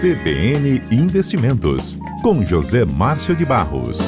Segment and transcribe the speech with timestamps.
[0.00, 3.98] CBN Investimentos, com José Márcio de Barros.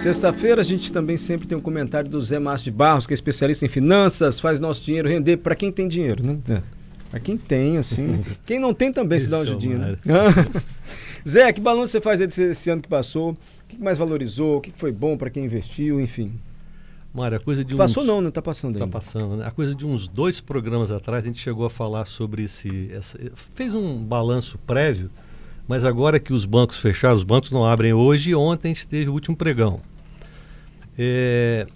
[0.00, 3.14] Sexta-feira a gente também sempre tem um comentário do Zé Márcio de Barros, que é
[3.14, 6.38] especialista em finanças, faz nosso dinheiro render para quem tem dinheiro, né?
[6.48, 6.60] É.
[7.08, 8.24] Para quem tem, assim.
[8.44, 9.96] quem não tem também se dá uma ajudinha, né?
[11.28, 13.30] Zé, que balanço você faz desse, desse ano que passou?
[13.30, 13.36] O
[13.68, 14.56] que mais valorizou?
[14.56, 16.00] O que foi bom para quem investiu?
[16.00, 16.32] Enfim.
[17.16, 18.06] Mário, a coisa de Passou uns...
[18.06, 18.84] não, não está passando ainda.
[18.84, 19.46] Está passando, né?
[19.46, 22.90] A coisa de uns dois programas atrás, a gente chegou a falar sobre esse...
[22.92, 23.18] Essa,
[23.54, 25.10] fez um balanço prévio,
[25.66, 29.08] mas agora que os bancos fecharam, os bancos não abrem hoje, ontem a gente teve
[29.08, 29.80] o último pregão.
[30.98, 31.66] É,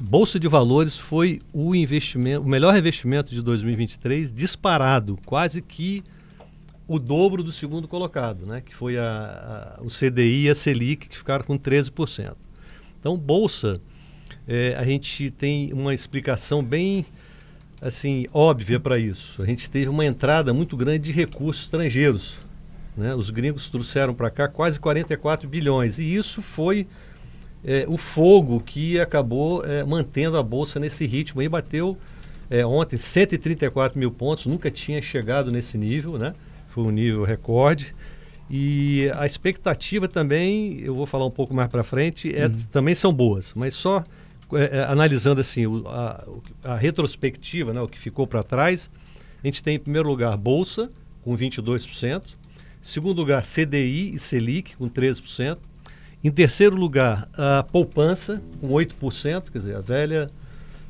[0.00, 6.02] Bolsa de Valores foi o investimento, o melhor investimento de 2023, disparado, quase que
[6.86, 8.62] o dobro do segundo colocado, né?
[8.62, 12.34] que foi a, a, o CDI e a Selic, que ficaram com 13%.
[12.98, 13.80] Então, Bolsa,
[14.46, 17.04] é, a gente tem uma explicação bem
[17.80, 19.42] assim óbvia para isso.
[19.42, 22.36] A gente teve uma entrada muito grande de recursos estrangeiros.
[22.96, 23.14] Né?
[23.14, 26.86] Os gringos trouxeram para cá quase 44 bilhões, e isso foi
[27.64, 31.40] é, o fogo que acabou é, mantendo a Bolsa nesse ritmo.
[31.40, 31.96] E bateu
[32.50, 36.34] é, ontem 134 mil pontos, nunca tinha chegado nesse nível, né?
[36.68, 37.94] Foi um nível recorde.
[38.50, 42.56] E a expectativa também, eu vou falar um pouco mais para frente, é, uhum.
[42.72, 44.02] também são boas, mas só
[44.52, 46.24] é, é, analisando assim o, a,
[46.64, 48.90] a, retrospectiva, né, o que ficou para trás,
[49.42, 50.90] a gente tem em primeiro lugar Bolsa,
[51.22, 52.22] com 22%,
[52.80, 55.58] segundo lugar CDI e Selic, com 13%,
[56.24, 60.30] em terceiro lugar, a poupança, com 8%, quer dizer, a velha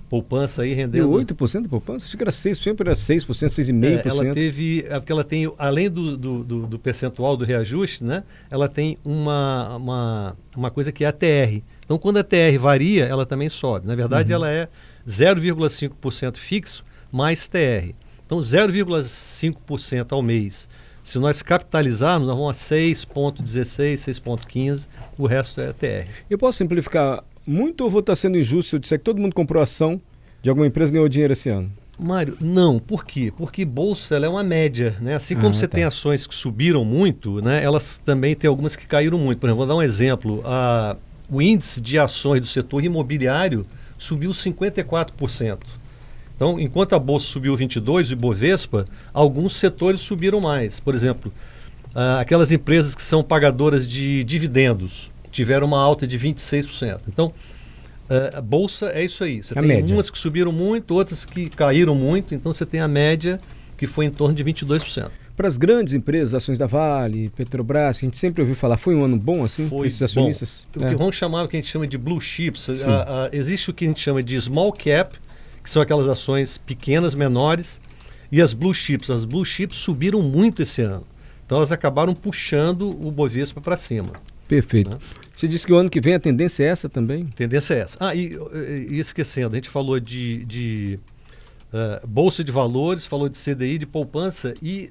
[0.08, 1.20] poupança aí rendendo...
[1.20, 2.06] E 8% de poupança?
[2.06, 3.84] Acho que era 6%, sempre era 6%, 6,5%.
[3.84, 8.02] É, ela teve, é porque ela tem, além do, do, do, do, percentual do reajuste,
[8.04, 11.62] né, ela tem uma, uma, uma coisa que é a TR.
[11.84, 13.86] Então, quando a TR varia, ela também sobe.
[13.86, 14.36] Na verdade, uhum.
[14.36, 14.68] ela é
[15.06, 17.94] 0,5% fixo mais TR.
[18.26, 20.68] Então, 0,5% ao mês
[21.08, 26.06] se nós capitalizarmos, nós vamos a 6,16, 6,15, o resto é TR.
[26.28, 29.34] Eu posso simplificar muito ou vou estar sendo injusto se eu disser que todo mundo
[29.34, 29.98] comprou ação
[30.42, 31.70] de alguma empresa e ganhou dinheiro esse ano?
[31.98, 32.78] Mário, não.
[32.78, 33.32] Por quê?
[33.36, 35.16] Porque bolsa é uma média, né?
[35.16, 35.76] Assim como ah, você tá.
[35.76, 37.62] tem ações que subiram muito, né?
[37.62, 39.40] Elas também têm algumas que caíram muito.
[39.40, 40.40] Por exemplo, vou dar um exemplo.
[40.44, 40.96] A,
[41.28, 43.66] o índice de ações do setor imobiliário
[43.98, 45.58] subiu 54%.
[46.36, 50.78] Então, enquanto a bolsa subiu 22, o Ibovespa, alguns setores subiram mais.
[50.78, 51.32] Por exemplo,
[52.20, 57.00] aquelas empresas que são pagadoras de dividendos tiveram uma alta de 26%.
[57.08, 57.32] Então,
[58.34, 59.42] a bolsa é isso aí.
[59.42, 59.94] Você a tem média.
[59.94, 62.34] umas que subiram muito, outras que caíram muito.
[62.34, 63.40] Então, você tem a média
[63.76, 65.10] que foi em torno de 22%.
[65.36, 69.04] Para as grandes empresas, ações da Vale, Petrobras, a gente sempre ouviu falar, foi um
[69.04, 70.66] ano bom assim para esses acionistas?
[70.74, 70.84] Bom.
[70.84, 70.96] O que é.
[70.96, 72.68] vamos chamar o que a gente chama de blue chips.
[73.30, 75.16] existe o que a gente chama de small cap,
[75.62, 77.80] que são aquelas ações pequenas, menores,
[78.32, 79.10] e as blue chips.
[79.10, 81.06] As blue chips subiram muito esse ano.
[81.46, 84.10] Então elas acabaram puxando o Bovespa para cima.
[84.48, 84.90] Perfeito.
[84.90, 84.98] Né?
[85.38, 87.26] Você disse que o ano que vem a tendência é essa também?
[87.26, 87.96] Tendência é essa.
[88.00, 88.36] Ah, e,
[88.90, 90.98] e esquecendo, a gente falou de, de
[91.72, 94.90] uh, Bolsa de Valores, falou de CDI, de poupança e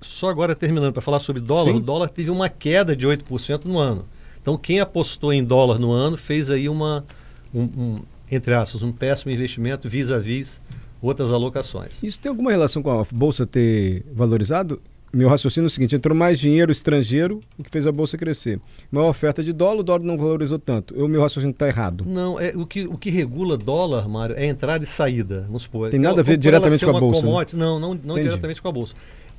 [0.00, 1.76] só agora terminando para falar sobre dólar, Sim.
[1.76, 4.06] o dólar teve uma queda de 8% no ano.
[4.40, 7.04] Então quem apostou em dólar no ano fez aí uma,
[7.52, 10.62] um, um, entre aspas, um péssimo investimento vis-à-vis
[11.02, 12.02] outras alocações.
[12.02, 14.80] Isso tem alguma relação com a bolsa ter valorizado?
[15.14, 18.60] Meu raciocínio é o seguinte: entrou mais dinheiro estrangeiro, o que fez a bolsa crescer.
[18.90, 20.94] Maior oferta de dólar, o dólar não valorizou tanto.
[20.94, 22.04] O meu raciocínio está errado.
[22.06, 25.42] Não, é, o, que, o que regula dólar, Mário, é entrada e saída.
[25.46, 25.90] Vamos supor.
[25.90, 27.24] Tem nada a ver diretamente com a bolsa.
[27.24, 27.46] Né?
[27.54, 28.94] Não, não, não diretamente com a bolsa.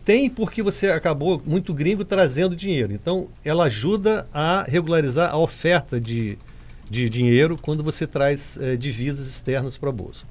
[0.05, 2.93] Tem porque você acabou muito gringo trazendo dinheiro.
[2.93, 6.37] Então, ela ajuda a regularizar a oferta de,
[6.87, 10.27] de dinheiro quando você traz é, divisas externas para a Bolsa.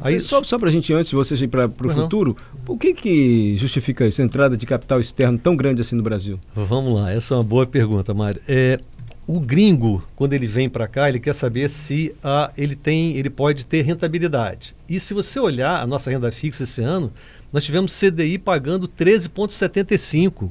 [0.00, 2.36] Aí, só só para a gente, antes de vocês ir para o futuro,
[2.66, 6.38] o que, que justifica essa entrada de capital externo tão grande assim no Brasil?
[6.54, 8.40] Vamos lá, essa é uma boa pergunta, Mário.
[8.46, 8.78] É,
[9.26, 13.30] o gringo, quando ele vem para cá, ele quer saber se ah, ele tem, ele
[13.30, 14.74] pode ter rentabilidade.
[14.88, 17.12] E se você olhar a nossa renda fixa esse ano,
[17.52, 20.50] nós tivemos CDI pagando 13,75.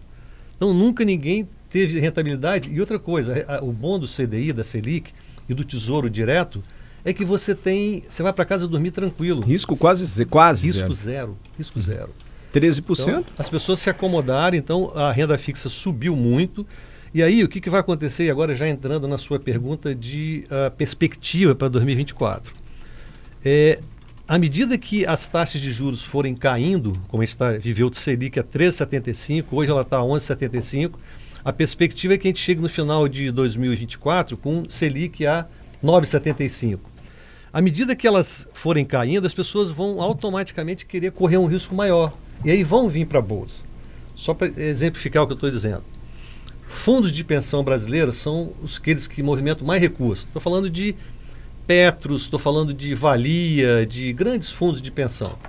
[0.57, 2.71] Então nunca ninguém teve rentabilidade.
[2.71, 5.13] E outra coisa, o bom do CDI, da Selic,
[5.47, 6.63] e do Tesouro Direto
[7.05, 9.41] é que você tem, você vai para casa dormir tranquilo.
[9.41, 10.95] Risco quase, quase risco zero.
[10.95, 12.09] zero risco zero.
[12.51, 13.01] 13%?
[13.01, 16.65] Então, as pessoas se acomodaram, então a renda fixa subiu muito.
[17.13, 20.71] E aí, o que, que vai acontecer agora, já entrando na sua pergunta de uh,
[20.71, 22.53] perspectiva para 2024?
[23.43, 23.79] É,
[24.27, 27.97] à medida que as taxas de juros forem caindo, como a gente tá, viveu de
[27.97, 30.93] Selic a 3,75, hoje ela está a 11,75,
[31.43, 35.45] a perspectiva é que a gente chegue no final de 2024 com Selic a
[35.83, 36.79] 9,75.
[37.55, 42.11] À medida que elas forem caindo, as pessoas vão automaticamente querer correr um risco maior.
[42.43, 43.63] E aí vão vir para a bolsa.
[44.13, 45.81] Só para exemplificar o que eu estou dizendo.
[46.67, 50.25] Fundos de pensão brasileiros são os aqueles que movimentam mais recursos.
[50.25, 50.95] Estou falando de
[51.65, 55.39] Petros, estou falando de Valia, de grandes fundos de pensão.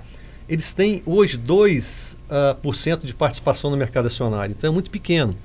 [0.47, 4.73] Eles têm hoje 2% uh, ah, por cento de participação no mercado acionário, então é
[4.73, 5.35] muito pequeno.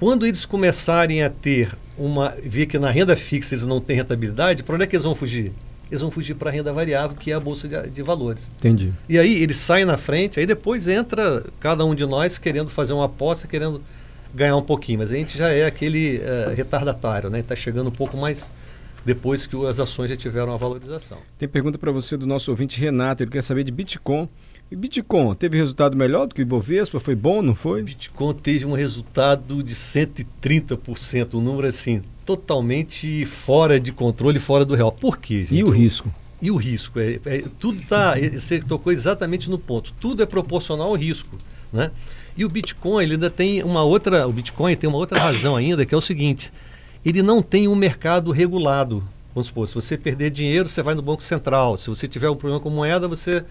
[0.00, 2.34] Quando eles começarem a ter uma.
[2.42, 5.14] ver que na renda fixa eles não têm rentabilidade, para onde é que eles vão
[5.14, 5.52] fugir?
[5.90, 8.50] Eles vão fugir para a renda variável, que é a bolsa de, de, valores.
[8.58, 8.92] Entendi.
[9.08, 12.92] E aí eles saem na frente, aí depois entra cada um de nós querendo fazer
[12.92, 13.80] uma aposta, querendo
[14.34, 17.40] ganhar um pouquinho, mas a gente já é aquele uh, retardatário, né?
[17.40, 18.52] Está chegando um pouco mais
[19.04, 21.18] depois que as ações já tiveram a valorização.
[21.38, 24.28] Tem pergunta para você do nosso ouvinte Renato, ele quer saber de Bitcoin.
[24.68, 26.98] E Bitcoin teve resultado melhor do que o Ibovespa?
[26.98, 27.84] Foi bom, não foi?
[27.84, 34.74] Bitcoin teve um resultado de 130%, um número assim, totalmente fora de controle, fora do
[34.74, 34.90] real.
[34.90, 35.54] Por quê, gente?
[35.54, 36.12] E o risco?
[36.42, 36.98] E o risco?
[36.98, 39.94] É, é tudo tá, você tocou exatamente no ponto.
[40.00, 41.36] Tudo é proporcional ao risco,
[41.72, 41.92] né?
[42.36, 45.86] E o Bitcoin, ele ainda tem uma outra, o Bitcoin tem uma outra razão ainda,
[45.86, 46.52] que é o seguinte,
[47.04, 49.02] ele não tem um mercado regulado.
[49.34, 51.78] Vamos supor, se você perder dinheiro, você vai no Banco Central.
[51.78, 53.44] Se você tiver um problema com moeda, você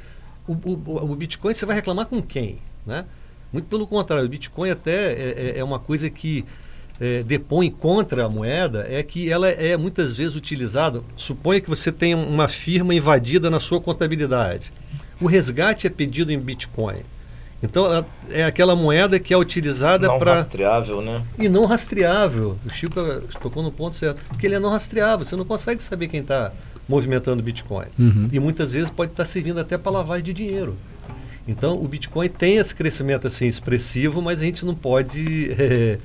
[0.47, 3.05] o, o, o Bitcoin você vai reclamar com quem, né?
[3.51, 6.43] Muito pelo contrário, o Bitcoin até é, é, é uma coisa que
[6.99, 11.01] é, depõe contra a moeda é que ela é muitas vezes utilizada.
[11.17, 14.71] Suponha que você tem uma firma invadida na sua contabilidade.
[15.19, 16.99] O resgate é pedido em Bitcoin.
[17.63, 20.31] Então é aquela moeda que é utilizada para.
[20.31, 21.21] Não rastreável, né?
[21.39, 22.57] E não rastreável.
[22.65, 22.95] O Chico
[23.41, 24.21] tocou no ponto certo.
[24.27, 25.25] Porque ele é não rastreável.
[25.25, 26.51] Você não consegue saber quem está
[26.87, 27.87] movimentando Bitcoin.
[27.97, 28.29] Uhum.
[28.31, 30.75] E muitas vezes pode estar tá servindo até para lavagem de dinheiro.
[31.47, 35.55] Então o Bitcoin tem esse crescimento assim expressivo, mas a gente não pode.
[35.57, 35.97] É,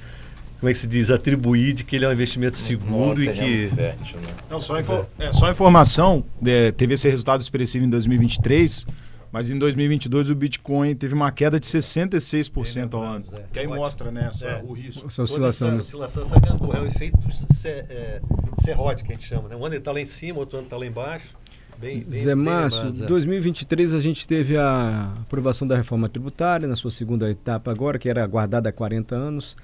[0.60, 3.68] como é que se diz, atribuir de que ele é um investimento seguro e que.
[3.74, 4.28] Fértil, né?
[4.50, 8.86] Não, só, info é, só informação, é, teve esse resultado expressivo em 2023,
[9.32, 13.24] mas em 2022 o Bitcoin teve uma queda de 66% ao ano.
[13.32, 13.42] É.
[13.50, 14.62] Que aí mostra né, essa, é.
[14.62, 15.06] o risco.
[15.06, 15.68] Essa oscilação.
[15.68, 15.82] Essa né?
[15.82, 17.18] oscilação, essa é o efeito
[17.64, 18.20] é,
[18.60, 19.48] serrote que a gente chama.
[19.48, 19.56] Né?
[19.56, 21.34] Um ano ele está lá em cima, outro ano está lá embaixo.
[21.80, 26.90] Bem, Zé Márcio, em 2023 a gente teve a aprovação da reforma tributária na sua
[26.90, 29.56] segunda etapa agora, que era aguardada há 40 anos.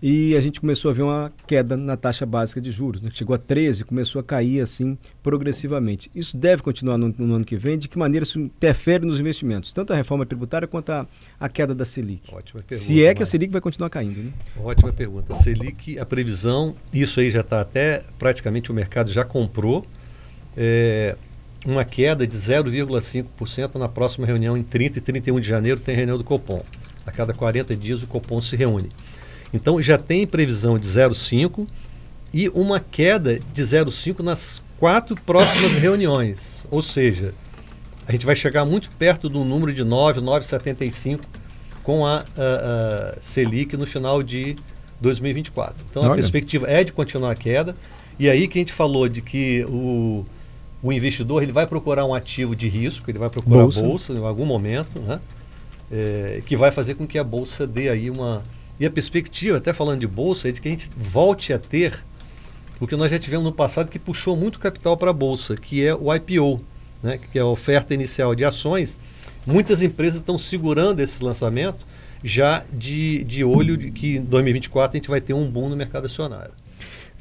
[0.00, 3.10] E a gente começou a ver uma queda na taxa básica de juros, né?
[3.12, 6.10] chegou a 13, começou a cair assim progressivamente.
[6.14, 7.76] Isso deve continuar no, no, ano que vem?
[7.76, 9.72] De que maneira isso interfere nos investimentos?
[9.72, 11.06] Tanto a reforma tributária quanto a,
[11.40, 12.32] a queda da Selic.
[12.32, 12.86] Ótima pergunta.
[12.86, 14.22] Se é que a Selic vai continuar caindo.
[14.22, 14.32] Né?
[14.62, 15.32] Ótima pergunta.
[15.32, 19.84] A Selic, a previsão, isso aí já está até praticamente o mercado já comprou.
[20.56, 21.16] É,
[21.64, 26.18] uma queda de 0,5% na próxima reunião em 30 e 31 de janeiro tem reunião
[26.18, 26.62] do Copom.
[27.06, 28.90] A cada 40 dias o Copom se reúne.
[29.52, 31.66] Então já tem previsão de 0,5
[32.32, 36.64] e uma queda de 0,5 nas quatro próximas reuniões.
[36.70, 37.32] Ou seja,
[38.06, 41.20] a gente vai chegar muito perto do número de 9, 9,75
[41.82, 44.56] com a, a, a, Selic no final de
[45.00, 45.84] 2024.
[45.90, 46.12] Então Olha.
[46.12, 47.76] a perspectiva é de continuar a queda.
[48.18, 50.24] E aí que a gente falou de que o,
[50.84, 54.18] o investidor ele vai procurar um ativo de risco, ele vai procurar bolsa, bolsa em
[54.18, 55.18] algum momento, né?
[55.90, 58.42] É, que vai fazer com que a bolsa dê aí uma,
[58.78, 62.04] e a perspectiva, até falando de bolsa, é de que a gente volte a ter
[62.78, 65.82] o que nós já tivemos no passado que puxou muito capital para a bolsa, que
[65.82, 66.60] é o IPO,
[67.02, 68.98] né, que é a oferta inicial de ações.
[69.46, 71.86] Muitas empresas estão segurando esse lançamento
[72.22, 75.76] já de, de olho de que em 2024 a gente vai ter um boom no
[75.76, 76.52] mercado acionário.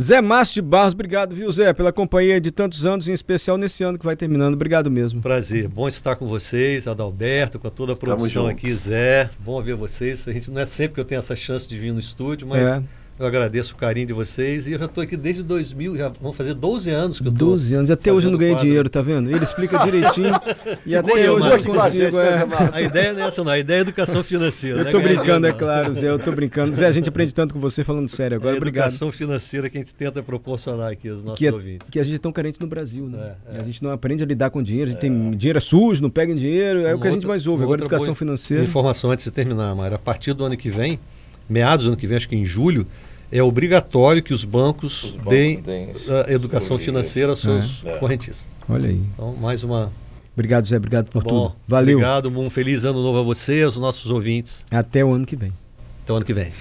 [0.01, 3.83] Zé Márcio de Barros, obrigado, viu, Zé, pela companhia de tantos anos, em especial nesse
[3.83, 4.55] ano que vai terminando.
[4.55, 5.21] Obrigado mesmo.
[5.21, 9.29] Prazer, bom estar com vocês, Adalberto, com toda a produção aqui, Zé.
[9.39, 10.27] Bom ver vocês.
[10.27, 12.67] A gente não é sempre que eu tenho essa chance de vir no estúdio, mas.
[12.67, 12.83] É.
[13.20, 16.34] Eu agradeço o carinho de vocês e eu já estou aqui desde 2000, já vão
[16.34, 17.50] fazer 12 anos que eu estou.
[17.50, 19.29] 12 anos, e até hoje eu não ganhei dinheiro, tá vendo?
[19.29, 20.34] Ele explica direitinho
[20.84, 22.20] e até hoje eu consigo.
[22.20, 22.48] É.
[22.74, 24.79] A ideia não é essa, não, a ideia é educação financeira.
[24.79, 25.10] Eu estou né?
[25.10, 26.74] brincando, é claro, Zé, eu estou brincando.
[26.74, 28.88] Zé, a gente aprende tanto com você falando sério agora, é a obrigado.
[28.88, 31.88] educação financeira que a gente tenta proporcionar aqui aos nossos que é, ouvintes.
[31.91, 33.36] Que a gente é tão carente no Brasil, né?
[33.51, 33.62] É, é.
[33.62, 36.10] A gente não aprende a lidar com dinheiro, a gente tem dinheiro é sujo, não
[36.10, 37.63] pega dinheiro, é uma o que a gente mais ouve.
[37.63, 38.63] Agora, educação financeira.
[38.63, 41.00] Informação antes de terminar, Mara, a partir do ano que vem,
[41.50, 42.88] meados do ano que vem, acho que em julho,
[43.31, 45.89] é obrigatório que os bancos, os bancos deem, deem
[46.27, 47.97] a educação financeira aos seus é.
[47.97, 48.47] correntistas.
[48.69, 49.01] Olha aí.
[49.13, 49.91] Então, mais uma.
[50.33, 50.77] Obrigado, Zé.
[50.77, 51.55] Obrigado por Bom, tudo.
[51.67, 51.97] Valeu.
[51.97, 52.29] Obrigado.
[52.29, 54.65] Um feliz ano novo a você, aos nossos ouvintes.
[54.69, 55.51] Até o ano que vem.
[56.03, 56.51] Até o ano que vem.